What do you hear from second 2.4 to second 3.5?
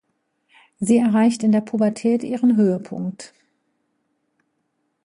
Höhepunkt.